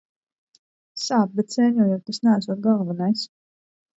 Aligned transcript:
Sāp, 1.01 1.35
bet 1.41 1.57
sēņojot 1.57 2.03
tas 2.09 2.21
neesot 2.27 2.65
galvenais. 2.65 3.29